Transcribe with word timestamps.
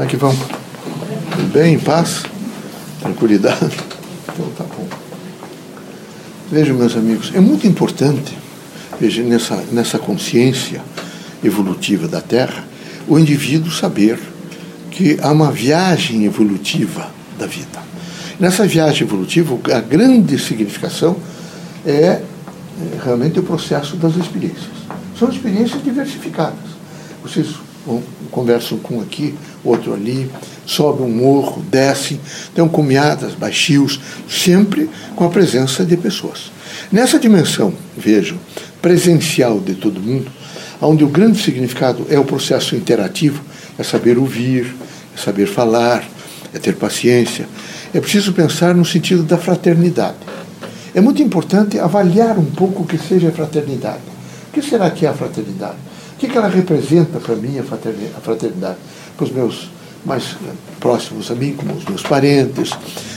Como 0.00 0.08
é 0.08 0.12
que 0.12 0.16
vão? 0.16 0.34
Tudo 0.34 1.52
bem, 1.52 1.74
em 1.74 1.78
paz? 1.78 2.22
Tranquilidade? 3.00 3.76
Então 4.32 4.48
tá 4.56 4.64
bom. 4.64 4.88
Vejam, 6.50 6.74
meus 6.74 6.96
amigos, 6.96 7.30
é 7.34 7.38
muito 7.38 7.66
importante, 7.66 8.34
veja, 8.98 9.22
nessa, 9.22 9.56
nessa 9.70 9.98
consciência 9.98 10.80
evolutiva 11.44 12.08
da 12.08 12.22
Terra, 12.22 12.64
o 13.06 13.18
indivíduo 13.18 13.70
saber 13.70 14.18
que 14.90 15.18
há 15.20 15.30
uma 15.32 15.52
viagem 15.52 16.24
evolutiva 16.24 17.10
da 17.38 17.46
vida. 17.46 17.82
Nessa 18.38 18.66
viagem 18.66 19.06
evolutiva, 19.06 19.54
a 19.76 19.80
grande 19.80 20.38
significação 20.38 21.14
é, 21.84 21.92
é 21.92 22.22
realmente 23.04 23.38
o 23.38 23.42
processo 23.42 23.96
das 23.96 24.16
experiências. 24.16 24.70
São 25.18 25.28
experiências 25.28 25.84
diversificadas. 25.84 26.70
Vocês 27.22 27.48
conversam 28.30 28.78
com 28.78 29.00
aqui, 29.00 29.34
outro 29.64 29.94
ali, 29.94 30.30
sobem 30.66 31.06
um 31.06 31.10
morro, 31.10 31.62
descem, 31.70 32.20
dão 32.54 32.68
caminhadas, 32.68 33.34
baixios, 33.34 34.00
sempre 34.28 34.88
com 35.16 35.24
a 35.24 35.30
presença 35.30 35.84
de 35.84 35.96
pessoas. 35.96 36.52
Nessa 36.92 37.18
dimensão, 37.18 37.72
vejam, 37.96 38.38
presencial 38.80 39.60
de 39.60 39.74
todo 39.74 40.00
mundo, 40.00 40.30
onde 40.80 41.04
o 41.04 41.08
grande 41.08 41.42
significado 41.42 42.06
é 42.08 42.18
o 42.18 42.24
processo 42.24 42.74
interativo, 42.74 43.42
é 43.78 43.82
saber 43.82 44.18
ouvir, 44.18 44.74
é 45.14 45.20
saber 45.20 45.46
falar, 45.46 46.04
é 46.54 46.58
ter 46.58 46.76
paciência, 46.76 47.48
é 47.92 48.00
preciso 48.00 48.32
pensar 48.32 48.74
no 48.74 48.84
sentido 48.84 49.22
da 49.22 49.36
fraternidade. 49.36 50.18
É 50.94 51.00
muito 51.00 51.22
importante 51.22 51.78
avaliar 51.78 52.38
um 52.38 52.44
pouco 52.44 52.82
o 52.82 52.86
que 52.86 52.98
seja 52.98 53.30
fraternidade. 53.30 54.02
O 54.48 54.52
que 54.52 54.62
será 54.62 54.90
que 54.90 55.06
é 55.06 55.08
a 55.08 55.14
fraternidade? 55.14 55.76
O 56.20 56.28
que, 56.28 56.36
ela 56.36 56.48
representa 56.48 57.18
para 57.18 57.34
mim, 57.34 57.58
a 57.58 57.62
fraternidade? 58.20 58.76
Para 59.16 59.24
os 59.24 59.32
meus 59.32 59.70
mais 60.04 60.36
eh, 60.46 60.52
próximos 60.78 61.30
a 61.30 61.34
mim, 61.34 61.54
como 61.56 61.72
os 61.72 61.84
meus 61.86 62.02
parentes, 62.02 62.72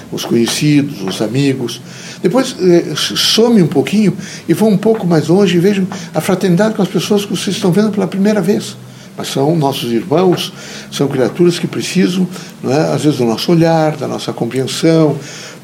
os 0.09 0.23
conhecidos, 0.23 1.01
os 1.01 1.21
amigos. 1.21 1.81
Depois 2.21 2.55
eh, 2.61 2.93
some 2.95 3.61
um 3.61 3.67
pouquinho 3.67 4.15
e 4.47 4.53
vão 4.53 4.69
um 4.69 4.77
pouco 4.77 5.05
mais 5.05 5.27
longe 5.27 5.57
e 5.57 5.59
vejam 5.59 5.85
a 6.15 6.21
fraternidade 6.21 6.75
com 6.75 6.81
as 6.81 6.87
pessoas 6.87 7.25
que 7.25 7.31
vocês 7.31 7.57
estão 7.57 7.73
vendo 7.73 7.91
pela 7.91 8.07
primeira 8.07 8.41
vez 8.41 8.77
mas 9.15 9.27
são 9.27 9.55
nossos 9.55 9.91
irmãos, 9.91 10.51
são 10.91 11.07
criaturas 11.07 11.59
que 11.59 11.67
precisam, 11.67 12.27
é, 12.63 12.93
às 12.95 13.03
vezes, 13.03 13.19
do 13.19 13.25
nosso 13.25 13.51
olhar, 13.51 13.95
da 13.95 14.07
nossa 14.07 14.33
compreensão, 14.33 15.15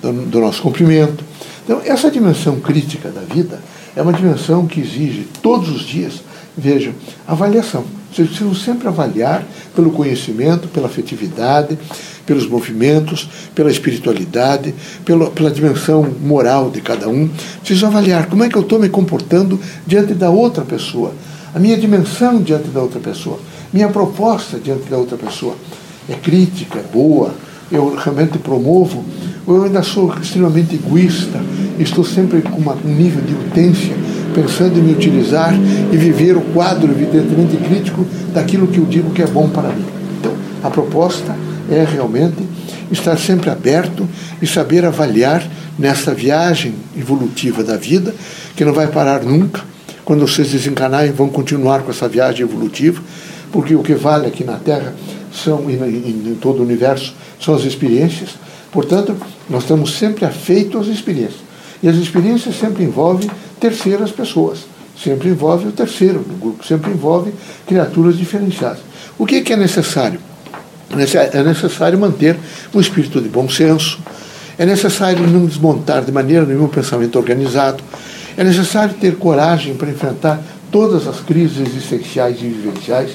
do, 0.04 0.12
do 0.28 0.40
nosso 0.40 0.62
cumprimento. 0.62 1.24
Então, 1.64 1.82
essa 1.84 2.12
dimensão 2.12 2.60
crítica 2.60 3.10
da 3.10 3.22
vida 3.22 3.60
é 3.96 4.04
uma 4.04 4.14
dimensão 4.14 4.68
que 4.68 4.80
exige, 4.80 5.28
todos 5.42 5.70
os 5.70 5.82
dias, 5.82 6.22
vejam, 6.60 6.94
avaliação. 7.28 7.84
Vocês 8.12 8.28
precisam 8.28 8.56
sempre 8.56 8.88
avaliar 8.88 9.46
pelo 9.76 9.92
conhecimento, 9.92 10.68
pela 10.68 10.88
afetividade, 10.88 11.78
pelos 12.26 12.48
movimentos, 12.48 13.30
pela 13.56 13.72
espiritualidade, 13.72 14.74
pela, 15.06 15.30
pela 15.30 15.50
dimensão 15.50 16.08
moral 16.22 16.70
de 16.70 16.82
cada 16.82 17.08
um. 17.08 17.30
Precisam 17.64 17.90
avaliar 17.90 18.28
como 18.28 18.44
é 18.44 18.50
que 18.50 18.56
eu 18.56 18.62
estou 18.62 18.80
me 18.80 18.90
comportando 18.90 19.60
diante 19.86 20.14
da 20.14 20.30
outra 20.30 20.64
pessoa. 20.64 21.14
A 21.54 21.60
minha 21.60 21.78
dimensão 21.78 22.42
diante 22.42 22.68
da 22.70 22.82
outra 22.82 23.00
pessoa, 23.00 23.40
minha 23.74 23.90
proposta 23.90 24.60
diante 24.60 24.90
da 24.90 24.98
outra 24.98 25.18
pessoa. 25.18 25.56
É 26.08 26.14
crítica, 26.14 26.80
é 26.80 26.84
boa, 26.94 27.34
eu 27.72 27.96
realmente 27.96 28.38
promovo, 28.40 29.06
ou 29.46 29.58
eu 29.58 29.64
ainda 29.64 29.84
sou 29.84 30.14
extremamente 30.20 30.76
egoísta, 30.76 31.40
estou 31.78 32.04
sempre 32.04 32.42
com 32.42 32.60
um 32.60 32.94
nível 32.94 33.22
de 33.22 33.34
utência, 33.34 33.96
pensando 34.30 34.80
em 34.80 34.82
me 34.82 34.94
utilizar 34.94 35.54
e 35.92 35.98
viver 35.98 36.38
o 36.38 36.42
quadro, 36.42 36.92
evidentemente 36.92 37.58
crítico, 37.58 38.06
daquilo 38.34 38.68
que 38.68 38.78
eu 38.78 38.86
digo 38.86 39.12
que 39.12 39.22
é 39.22 39.28
bom 39.28 39.50
para 39.50 39.70
mim. 39.70 39.86
Então, 40.20 40.34
a 40.64 40.70
proposta 40.70 41.36
é 41.70 41.84
realmente 41.84 42.48
estar 42.92 43.18
sempre 43.18 43.50
aberto 43.50 44.08
e 44.42 44.48
saber 44.48 44.86
avaliar 44.86 45.46
nessa 45.78 46.14
viagem 46.14 46.74
evolutiva 46.98 47.64
da 47.64 47.78
vida, 47.78 48.14
que 48.56 48.66
não 48.66 48.74
vai 48.74 48.88
parar 48.88 49.24
nunca, 49.24 49.62
quando 50.10 50.28
vocês 50.28 50.50
desencarnarem, 50.50 51.12
vão 51.12 51.30
continuar 51.30 51.84
com 51.84 51.92
essa 51.92 52.08
viagem 52.08 52.42
evolutiva, 52.42 53.00
porque 53.52 53.76
o 53.76 53.84
que 53.84 53.94
vale 53.94 54.26
aqui 54.26 54.44
na 54.44 54.56
Terra 54.56 54.96
são, 55.32 55.70
e 55.70 55.74
em, 55.74 56.36
todo 56.42 56.60
o 56.60 56.64
universo, 56.64 57.14
são 57.40 57.54
as 57.54 57.64
experiências. 57.64 58.32
Portanto, 58.72 59.16
nós 59.48 59.62
estamos 59.62 59.94
sempre 59.98 60.26
afeitos 60.26 60.82
às 60.82 60.88
experiências. 60.88 61.42
E 61.82 61.88
as 61.88 61.96
experiências 61.96 62.56
sempre 62.56 62.84
envolvem 62.84 63.30
terceiras 63.60 64.12
pessoas, 64.12 64.60
sempre 65.02 65.30
envolve 65.30 65.68
o 65.68 65.72
terceiro 65.72 66.20
do 66.20 66.36
grupo, 66.36 66.66
sempre 66.66 66.92
envolve 66.92 67.34
criaturas 67.68 68.18
diferenciadas. 68.18 68.80
O 69.18 69.26
que, 69.26 69.42
que 69.42 69.54
é 69.54 69.58
necessário? 69.58 70.20
É 71.34 71.44
necessário 71.44 72.00
manter 72.00 72.38
um 72.74 72.80
espírito 72.80 73.22
de 73.22 73.30
bom 73.30 73.48
senso, 73.48 74.00
é 74.58 74.66
necessário 74.66 75.26
não 75.28 75.46
desmontar 75.46 76.04
de 76.04 76.12
maneira 76.12 76.46
nenhuma 76.46 76.66
o 76.66 76.70
pensamento 76.70 77.18
organizado, 77.18 77.84
é 78.36 78.44
necessário 78.44 78.96
ter 78.96 79.16
coragem 79.16 79.76
para 79.76 79.90
enfrentar 79.90 80.42
todas 80.72 81.08
as 81.08 81.20
crises 81.20 81.60
existenciais 81.60 82.38
e 82.42 82.48
vivenciais. 82.48 83.12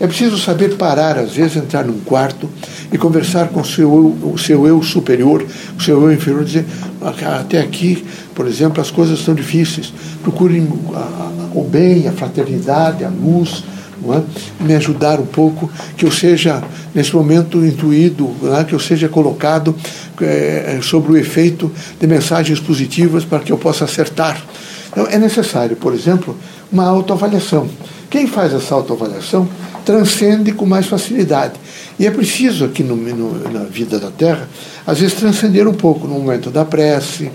É 0.00 0.06
preciso 0.06 0.38
saber 0.38 0.76
parar, 0.76 1.18
às 1.18 1.32
vezes, 1.32 1.56
entrar 1.56 1.84
num 1.84 1.98
quarto 2.00 2.48
e 2.92 2.96
conversar 2.96 3.48
com 3.48 3.60
o 3.60 3.64
seu, 3.64 3.90
o 3.90 4.38
seu 4.38 4.66
eu 4.66 4.82
superior, 4.82 5.44
o 5.76 5.82
seu 5.82 6.02
eu 6.02 6.12
inferior, 6.12 6.44
dizer: 6.44 6.64
até 7.40 7.60
aqui, 7.60 8.04
por 8.34 8.46
exemplo, 8.46 8.80
as 8.80 8.90
coisas 8.90 9.18
são 9.20 9.34
difíceis. 9.34 9.92
Procurem 10.22 10.68
o 11.54 11.64
bem, 11.64 12.06
a 12.06 12.12
fraternidade, 12.12 13.04
a 13.04 13.08
luz, 13.08 13.64
é? 14.14 14.22
me 14.62 14.74
ajudar 14.74 15.20
um 15.20 15.26
pouco, 15.26 15.70
que 15.96 16.04
eu 16.04 16.10
seja, 16.10 16.62
nesse 16.94 17.14
momento, 17.14 17.64
intuído, 17.64 18.34
é? 18.58 18.64
que 18.64 18.74
eu 18.74 18.80
seja 18.80 19.08
colocado 19.08 19.74
é, 20.20 20.78
sobre 20.82 21.12
o 21.12 21.16
efeito 21.16 21.70
de 22.00 22.06
mensagens 22.06 22.60
positivas 22.60 23.24
para 23.24 23.40
que 23.40 23.52
eu 23.52 23.58
possa 23.58 23.84
acertar. 23.84 24.40
Então, 24.90 25.06
é 25.06 25.18
necessário, 25.18 25.76
por 25.76 25.94
exemplo, 25.94 26.36
uma 26.72 26.84
autoavaliação. 26.84 27.68
Quem 28.10 28.26
faz 28.26 28.52
essa 28.52 28.74
autoavaliação 28.74 29.48
transcende 29.84 30.52
com 30.52 30.66
mais 30.66 30.86
facilidade. 30.86 31.54
E 31.98 32.06
é 32.06 32.10
preciso 32.10 32.64
aqui 32.64 32.82
no, 32.82 32.94
no, 32.94 33.50
na 33.50 33.64
vida 33.64 33.98
da 33.98 34.10
Terra, 34.10 34.48
às 34.86 35.00
vezes, 35.00 35.16
transcender 35.16 35.66
um 35.66 35.72
pouco 35.72 36.06
no 36.06 36.14
momento 36.14 36.50
da 36.50 36.64
prece, 36.64 37.30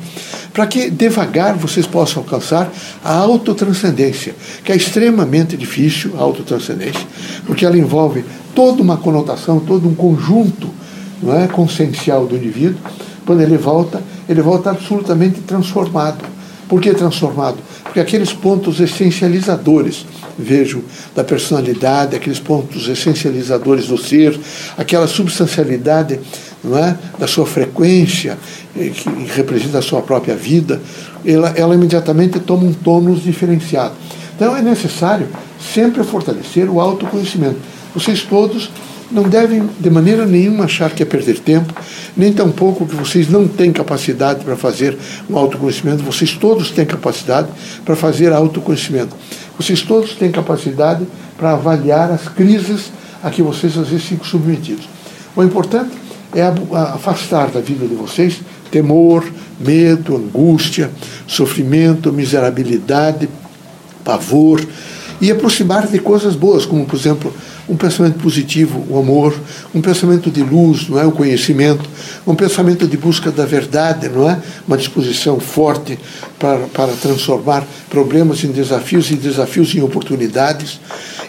para 0.53 0.67
que 0.67 0.89
devagar 0.89 1.57
vocês 1.57 1.87
possam 1.87 2.21
alcançar 2.21 2.71
a 3.03 3.13
autotranscendência, 3.13 4.35
que 4.63 4.71
é 4.71 4.75
extremamente 4.75 5.57
difícil, 5.57 6.13
a 6.15 6.21
autotranscendência, 6.21 7.05
porque 7.45 7.65
ela 7.65 7.77
envolve 7.77 8.23
toda 8.53 8.81
uma 8.81 8.97
conotação, 8.97 9.59
todo 9.59 9.89
um 9.89 9.95
conjunto 9.95 10.69
não 11.21 11.35
é, 11.35 11.47
consciencial 11.47 12.27
do 12.27 12.35
indivíduo. 12.35 12.77
Quando 13.25 13.41
ele 13.41 13.57
volta, 13.57 14.01
ele 14.27 14.41
volta 14.41 14.69
absolutamente 14.69 15.39
transformado. 15.41 16.23
Por 16.67 16.81
que 16.81 16.93
transformado? 16.93 17.57
Porque 17.83 17.99
aqueles 17.99 18.33
pontos 18.33 18.79
essencializadores, 18.79 20.05
vejo, 20.37 20.83
da 21.15 21.23
personalidade, 21.23 22.15
aqueles 22.15 22.39
pontos 22.39 22.87
essencializadores 22.87 23.87
do 23.87 23.97
ser, 23.97 24.37
aquela 24.77 25.07
substancialidade 25.07 26.19
não 26.63 26.77
é? 26.77 26.97
da 27.19 27.27
sua 27.27 27.45
frequência, 27.45 28.37
eh, 28.75 28.89
que 28.89 29.09
representa 29.35 29.79
a 29.79 29.81
sua 29.81 30.01
própria 30.01 30.35
vida, 30.35 30.81
ela, 31.25 31.49
ela 31.55 31.75
imediatamente 31.75 32.39
toma 32.39 32.63
um 32.63 32.73
tônus 32.73 33.23
diferenciado. 33.23 33.93
Então 34.35 34.55
é 34.55 34.61
necessário 34.61 35.27
sempre 35.73 36.03
fortalecer 36.03 36.69
o 36.69 36.79
autoconhecimento. 36.79 37.57
Vocês 37.93 38.23
todos 38.23 38.69
não 39.11 39.23
devem 39.23 39.69
de 39.79 39.89
maneira 39.89 40.25
nenhuma 40.25 40.65
achar 40.65 40.89
que 40.89 41.03
é 41.03 41.05
perder 41.05 41.39
tempo, 41.39 41.73
nem 42.17 42.33
tampouco 42.33 42.85
que 42.85 42.95
vocês 42.95 43.29
não 43.29 43.47
têm 43.47 43.71
capacidade 43.71 44.43
para 44.43 44.55
fazer 44.55 44.97
um 45.29 45.37
autoconhecimento. 45.37 46.03
Vocês 46.03 46.33
todos 46.33 46.71
têm 46.71 46.85
capacidade 46.85 47.47
para 47.85 47.95
fazer 47.95 48.33
autoconhecimento. 48.33 49.15
Vocês 49.57 49.81
todos 49.81 50.15
têm 50.15 50.31
capacidade 50.31 51.05
para 51.37 51.51
avaliar 51.51 52.11
as 52.11 52.27
crises 52.27 52.91
a 53.21 53.29
que 53.29 53.43
vocês 53.43 53.77
às 53.77 53.87
vezes 53.87 54.05
ficam 54.05 54.25
submetidos. 54.25 54.89
O 55.35 55.43
importante 55.43 55.91
é 56.35 56.43
afastar 56.93 57.49
da 57.49 57.59
vida 57.59 57.87
de 57.87 57.95
vocês 57.95 58.41
temor, 58.73 59.23
medo, 59.59 60.15
angústia, 60.15 60.89
sofrimento, 61.27 62.11
miserabilidade, 62.11 63.29
pavor 64.03 64.59
e 65.21 65.31
aproximar 65.31 65.87
de 65.87 65.99
coisas 65.99 66.35
boas, 66.35 66.65
como 66.65 66.83
por 66.85 66.95
exemplo 66.95 67.31
um 67.69 67.77
pensamento 67.77 68.19
positivo, 68.19 68.85
o 68.89 68.97
amor, 68.99 69.33
um 69.73 69.81
pensamento 69.81 70.29
de 70.29 70.43
luz, 70.43 70.89
não 70.89 70.99
é, 70.99 71.05
o 71.05 71.11
conhecimento, 71.11 71.87
um 72.27 72.35
pensamento 72.35 72.87
de 72.87 72.97
busca 72.97 73.31
da 73.31 73.45
verdade, 73.45 74.09
não 74.09 74.29
é, 74.29 74.41
uma 74.67 74.75
disposição 74.75 75.39
forte 75.39 75.97
para, 76.37 76.65
para 76.67 76.91
transformar 76.93 77.65
problemas 77.89 78.43
em 78.43 78.51
desafios 78.51 79.11
e 79.11 79.15
desafios 79.15 79.73
em 79.75 79.81
oportunidades. 79.81 80.79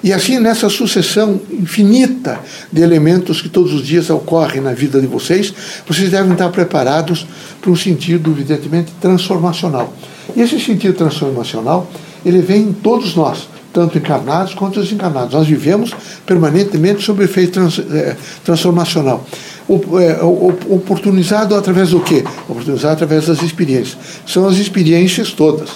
E 0.05 0.13
assim, 0.13 0.39
nessa 0.39 0.69
sucessão 0.69 1.41
infinita 1.51 2.39
de 2.71 2.83
elementos 2.83 3.41
que 3.41 3.49
todos 3.49 3.73
os 3.73 3.87
dias 3.87 4.11
ocorrem 4.11 4.61
na 4.61 4.75
vida 4.75 5.01
de 5.01 5.07
vocês, 5.07 5.55
vocês 5.89 6.11
devem 6.11 6.33
estar 6.33 6.51
preparados 6.51 7.27
para 7.59 7.71
um 7.71 7.77
sentido, 7.77 8.31
evidentemente, 8.31 8.93
transformacional. 9.01 9.95
E 10.37 10.43
esse 10.43 10.61
sentido 10.61 10.93
transformacional, 10.93 11.91
ele 12.23 12.43
vem 12.43 12.65
em 12.65 12.73
todos 12.75 13.17
nós 13.17 13.49
tanto 13.73 13.97
encarnados 13.97 14.53
quanto 14.53 14.79
desencarnados. 14.79 15.33
Nós 15.33 15.47
vivemos 15.47 15.93
permanentemente 16.27 17.03
sob 17.03 17.25
efeito 17.25 17.53
trans, 17.55 17.79
é, 17.79 18.15
transformacional. 18.45 19.27
É, 19.69 20.23
oportunizado 20.23 21.55
através 21.55 21.91
do 21.91 22.01
quê? 22.01 22.23
Oportunizado 22.47 22.93
através 22.93 23.27
das 23.27 23.43
experiências. 23.43 23.97
São 24.27 24.47
as 24.47 24.57
experiências 24.59 25.33
todas, 25.33 25.71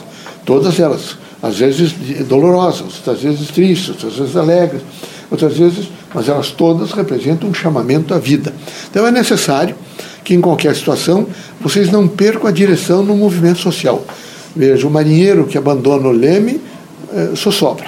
todas 0.44 0.78
elas, 0.78 1.16
às 1.42 1.58
vezes 1.58 1.94
dolorosas, 2.26 3.00
às 3.06 3.20
vezes 3.20 3.48
tristes, 3.48 4.04
às 4.04 4.14
vezes 4.14 4.36
alegres, 4.36 4.82
outras 5.30 5.56
vezes, 5.56 5.88
mas 6.12 6.28
elas 6.28 6.50
todas 6.50 6.92
representam 6.92 7.48
um 7.48 7.54
chamamento 7.54 8.14
à 8.14 8.18
vida. 8.18 8.52
Então 8.90 9.06
é 9.06 9.10
necessário 9.10 9.74
que 10.24 10.34
em 10.34 10.40
qualquer 10.40 10.74
situação 10.74 11.26
vocês 11.60 11.90
não 11.90 12.08
percam 12.08 12.48
a 12.48 12.50
direção 12.52 13.02
no 13.02 13.16
movimento 13.16 13.60
social. 13.60 14.04
Veja, 14.54 14.86
o 14.86 14.90
marinheiro 14.90 15.46
que 15.46 15.56
abandona 15.56 16.08
o 16.08 16.12
leme 16.12 16.60
eh, 17.12 17.30
só 17.34 17.50
sobra. 17.50 17.86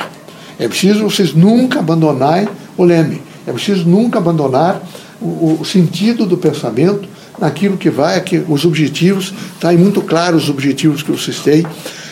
É 0.58 0.69
preciso 0.69 1.03
vocês 1.03 1.35
nunca 1.35 1.81
abandonarem 1.81 2.49
o 2.76 2.85
leme. 2.85 3.20
É 3.46 3.53
preciso 3.53 3.88
nunca 3.88 4.19
abandonar 4.19 4.81
o, 5.20 5.58
o 5.61 5.64
sentido 5.64 6.25
do 6.26 6.37
pensamento 6.37 7.08
naquilo 7.38 7.76
que 7.76 7.91
vai, 7.91 8.20
que 8.20 8.43
os 8.49 8.64
objetivos, 8.64 9.32
está 9.55 9.73
muito 9.73 10.03
claros 10.03 10.44
os 10.44 10.50
objetivos 10.50 11.03
que 11.03 11.11
vocês 11.11 11.41
têm. 11.41 11.64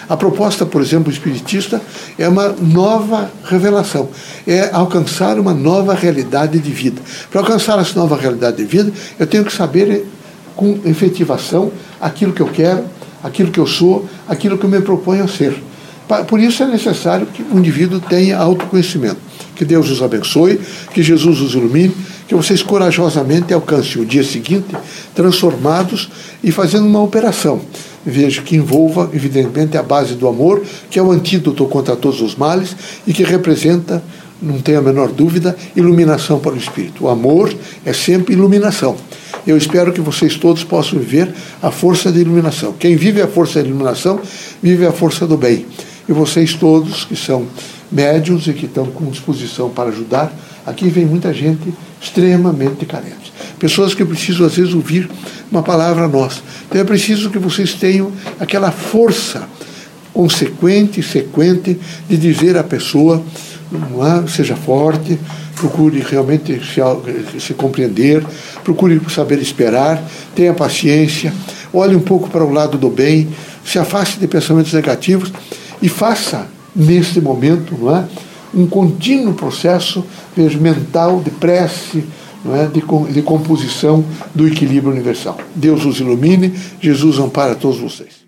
A 0.08 0.16
proposta, 0.16 0.64
por 0.64 0.80
exemplo, 0.80 1.12
espiritista 1.12 1.80
é 2.18 2.26
uma 2.26 2.48
nova 2.48 3.30
revelação, 3.44 4.08
é 4.46 4.70
alcançar 4.72 5.38
uma 5.38 5.52
nova 5.52 5.92
realidade 5.92 6.58
de 6.58 6.70
vida. 6.70 7.02
Para 7.30 7.42
alcançar 7.42 7.78
essa 7.78 7.98
nova 7.98 8.16
realidade 8.16 8.56
de 8.56 8.64
vida, 8.64 8.90
eu 9.18 9.26
tenho 9.26 9.44
que 9.44 9.52
saber 9.52 10.06
com 10.56 10.78
efetivação 10.84 11.70
aquilo 12.00 12.32
que 12.32 12.40
eu 12.40 12.48
quero, 12.48 12.84
aquilo 13.22 13.50
que 13.50 13.60
eu 13.60 13.66
sou, 13.66 14.08
aquilo 14.26 14.56
que 14.56 14.64
eu 14.64 14.70
me 14.70 14.80
proponho 14.80 15.24
a 15.24 15.28
ser. 15.28 15.62
Por 16.26 16.40
isso 16.40 16.62
é 16.62 16.66
necessário 16.66 17.26
que 17.26 17.42
o 17.42 17.58
indivíduo 17.58 18.00
tenha 18.00 18.38
autoconhecimento. 18.38 19.18
Que 19.54 19.64
Deus 19.64 19.90
os 19.90 20.02
abençoe, 20.02 20.58
que 20.94 21.02
Jesus 21.02 21.40
os 21.40 21.52
ilumine, 21.52 21.94
que 22.26 22.34
vocês 22.34 22.62
corajosamente 22.62 23.52
alcancem 23.52 24.00
o 24.00 24.06
dia 24.06 24.24
seguinte 24.24 24.74
transformados 25.14 26.08
e 26.42 26.50
fazendo 26.50 26.86
uma 26.86 27.02
operação. 27.02 27.60
Veja 28.04 28.42
que 28.42 28.56
envolva, 28.56 29.10
evidentemente, 29.12 29.76
a 29.76 29.82
base 29.82 30.14
do 30.14 30.28
amor, 30.28 30.62
que 30.90 30.98
é 30.98 31.02
o 31.02 31.10
antídoto 31.10 31.66
contra 31.66 31.96
todos 31.96 32.20
os 32.20 32.34
males 32.36 32.76
e 33.06 33.12
que 33.12 33.22
representa, 33.22 34.02
não 34.40 34.60
tenho 34.60 34.78
a 34.78 34.82
menor 34.82 35.08
dúvida, 35.08 35.56
iluminação 35.74 36.38
para 36.38 36.52
o 36.52 36.56
espírito. 36.56 37.04
O 37.04 37.08
amor 37.08 37.52
é 37.84 37.92
sempre 37.92 38.34
iluminação. 38.34 38.96
Eu 39.46 39.56
espero 39.56 39.92
que 39.92 40.00
vocês 40.00 40.36
todos 40.36 40.62
possam 40.62 40.98
viver 40.98 41.32
a 41.62 41.70
força 41.70 42.12
da 42.12 42.18
iluminação. 42.18 42.74
Quem 42.78 42.96
vive 42.96 43.20
a 43.20 43.26
força 43.26 43.62
da 43.62 43.68
iluminação, 43.68 44.20
vive 44.62 44.86
a 44.86 44.92
força 44.92 45.26
do 45.26 45.36
bem. 45.36 45.66
E 46.08 46.12
vocês 46.12 46.54
todos 46.54 47.04
que 47.04 47.16
são 47.16 47.46
médios 47.90 48.46
e 48.46 48.52
que 48.52 48.66
estão 48.66 48.86
com 48.86 49.10
disposição 49.10 49.70
para 49.70 49.90
ajudar, 49.90 50.32
aqui 50.66 50.88
vem 50.88 51.06
muita 51.06 51.32
gente 51.32 51.72
extremamente 52.00 52.84
carente. 52.86 53.32
Pessoas 53.58 53.94
que 53.94 54.04
precisam, 54.04 54.46
às 54.46 54.56
vezes, 54.56 54.74
ouvir 54.74 55.10
uma 55.50 55.62
palavra 55.62 56.06
nossa. 56.06 56.40
Então 56.68 56.80
é 56.80 56.84
preciso 56.84 57.30
que 57.30 57.38
vocês 57.38 57.74
tenham 57.74 58.12
aquela 58.38 58.70
força 58.70 59.48
consequente 60.12 61.02
sequente 61.02 61.78
de 62.08 62.16
dizer 62.16 62.56
à 62.56 62.64
pessoa, 62.64 63.22
é? 63.72 64.28
seja 64.28 64.56
forte, 64.56 65.18
procure 65.54 66.00
realmente 66.00 66.60
se, 66.64 67.40
se 67.40 67.54
compreender, 67.54 68.24
procure 68.64 69.00
saber 69.10 69.38
esperar, 69.40 70.02
tenha 70.34 70.54
paciência, 70.54 71.32
olhe 71.72 71.94
um 71.94 72.00
pouco 72.00 72.28
para 72.30 72.44
o 72.44 72.50
lado 72.50 72.78
do 72.78 72.88
bem, 72.88 73.28
se 73.64 73.78
afaste 73.78 74.18
de 74.18 74.26
pensamentos 74.26 74.72
negativos 74.72 75.32
e 75.82 75.88
faça, 75.88 76.46
neste 76.78 77.20
momento, 77.20 77.76
não 77.76 77.94
é, 77.94 78.08
um 78.54 78.66
contínuo 78.66 79.34
processo 79.34 80.04
veja, 80.36 80.58
mental 80.58 81.20
de 81.20 81.30
prece, 81.30 82.04
não 82.44 82.54
é, 82.54 82.66
de, 82.66 82.82
de 83.12 83.22
composição 83.22 84.04
do 84.34 84.46
equilíbrio 84.46 84.92
universal. 84.92 85.36
Deus 85.54 85.84
os 85.84 85.98
ilumine, 85.98 86.54
Jesus 86.80 87.18
ampara 87.18 87.56
todos 87.56 87.80
vocês. 87.80 88.27